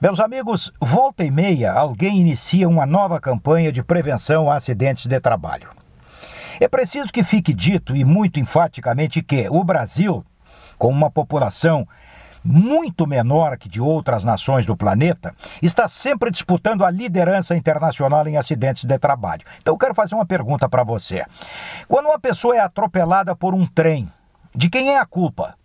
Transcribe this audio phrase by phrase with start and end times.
[0.00, 5.18] Meus amigos, volta e meia alguém inicia uma nova campanha de prevenção a acidentes de
[5.18, 5.70] trabalho.
[6.60, 10.24] É preciso que fique dito e muito enfaticamente que o Brasil,
[10.78, 11.84] com uma população
[12.44, 18.36] muito menor que de outras nações do planeta, está sempre disputando a liderança internacional em
[18.36, 19.42] acidentes de trabalho.
[19.60, 21.26] Então eu quero fazer uma pergunta para você.
[21.88, 24.08] Quando uma pessoa é atropelada por um trem,
[24.54, 25.56] de quem é a culpa?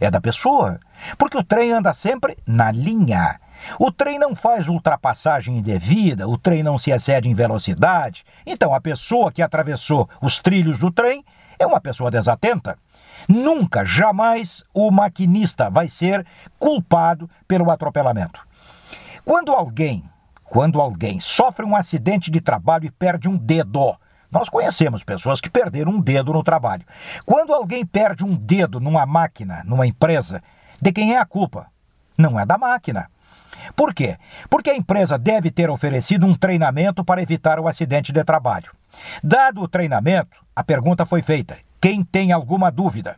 [0.00, 0.78] É da pessoa,
[1.18, 3.40] porque o trem anda sempre na linha.
[3.78, 8.24] O trem não faz ultrapassagem indevida, o trem não se excede em velocidade.
[8.46, 11.24] Então a pessoa que atravessou os trilhos do trem
[11.58, 12.76] é uma pessoa desatenta.
[13.28, 16.26] Nunca, jamais o maquinista vai ser
[16.58, 18.46] culpado pelo atropelamento.
[19.24, 20.04] Quando alguém,
[20.44, 23.96] quando alguém sofre um acidente de trabalho e perde um dedo,
[24.30, 26.84] nós conhecemos pessoas que perderam um dedo no trabalho.
[27.24, 30.42] Quando alguém perde um dedo numa máquina, numa empresa,
[30.80, 31.68] de quem é a culpa?
[32.18, 33.08] Não é da máquina.
[33.74, 34.16] Por quê?
[34.48, 38.72] Porque a empresa deve ter oferecido um treinamento para evitar o acidente de trabalho.
[39.22, 43.16] Dado o treinamento, a pergunta foi feita: quem tem alguma dúvida?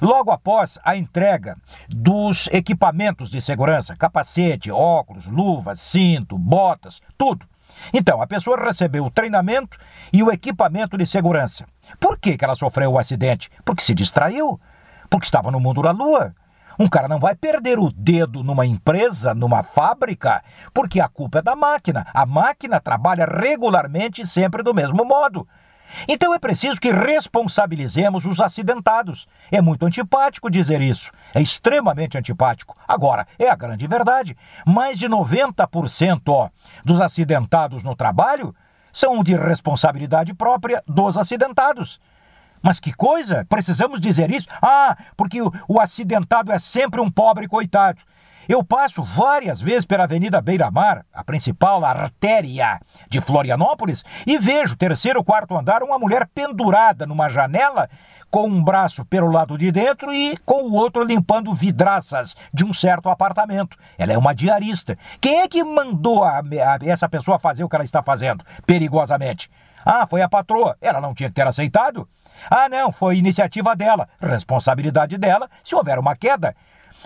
[0.00, 1.56] Logo após a entrega
[1.88, 7.46] dos equipamentos de segurança, capacete, óculos, luvas, cinto, botas, tudo.
[7.92, 9.78] Então, a pessoa recebeu o treinamento
[10.12, 11.64] e o equipamento de segurança.
[12.00, 13.50] Por que, que ela sofreu o acidente?
[13.64, 14.60] Porque se distraiu,
[15.08, 16.34] porque estava no mundo da lua,
[16.78, 21.42] um cara não vai perder o dedo numa empresa, numa fábrica, porque a culpa é
[21.42, 22.06] da máquina.
[22.14, 25.46] A máquina trabalha regularmente e sempre do mesmo modo.
[26.06, 29.26] Então é preciso que responsabilizemos os acidentados.
[29.50, 31.10] É muito antipático dizer isso.
[31.34, 32.76] É extremamente antipático.
[32.86, 34.36] Agora, é a grande verdade.
[34.66, 36.50] Mais de 90% ó,
[36.84, 38.54] dos acidentados no trabalho
[38.92, 42.00] são de responsabilidade própria dos acidentados.
[42.62, 43.44] Mas que coisa?
[43.48, 44.46] Precisamos dizer isso?
[44.60, 48.00] Ah, porque o, o acidentado é sempre um pobre coitado.
[48.48, 55.18] Eu passo várias vezes pela Avenida Beira-Mar, a principal artéria de Florianópolis, e vejo, terceiro
[55.18, 57.90] ou quarto andar, uma mulher pendurada numa janela
[58.30, 62.72] com um braço pelo lado de dentro e com o outro limpando vidraças de um
[62.72, 63.76] certo apartamento.
[63.98, 64.96] Ela é uma diarista.
[65.20, 69.50] Quem é que mandou a, a, essa pessoa fazer o que ela está fazendo perigosamente?
[69.84, 70.76] Ah, foi a patroa.
[70.80, 72.08] Ela não tinha que ter aceitado?
[72.50, 76.54] Ah, não, foi iniciativa dela, responsabilidade dela se houver uma queda.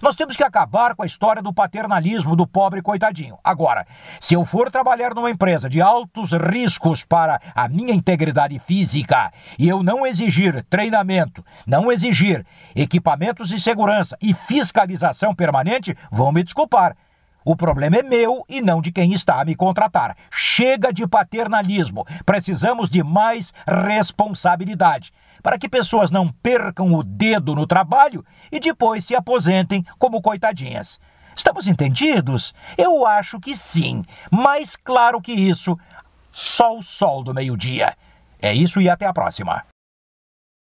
[0.00, 3.38] Nós temos que acabar com a história do paternalismo do pobre coitadinho.
[3.44, 3.86] Agora,
[4.18, 9.68] se eu for trabalhar numa empresa de altos riscos para a minha integridade física e
[9.68, 16.96] eu não exigir treinamento, não exigir equipamentos de segurança e fiscalização permanente, vão me desculpar.
[17.44, 20.16] O problema é meu e não de quem está a me contratar.
[20.30, 22.06] Chega de paternalismo.
[22.24, 25.12] Precisamos de mais responsabilidade
[25.42, 31.00] para que pessoas não percam o dedo no trabalho e depois se aposentem como coitadinhas.
[31.34, 32.54] Estamos entendidos?
[32.76, 34.04] Eu acho que sim.
[34.30, 35.78] Mais claro que isso,
[36.30, 37.96] só o sol do meio-dia.
[38.40, 39.64] É isso e até a próxima.